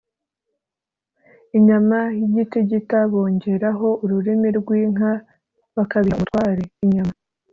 [1.57, 5.11] inyama y’igitigita bongeraho ururimi rw’inka
[5.75, 7.13] bakabiha umutware (inyama